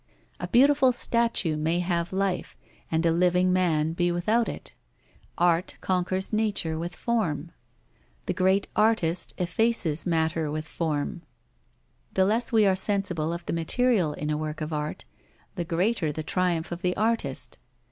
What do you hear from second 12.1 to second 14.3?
The less we are sensible of the material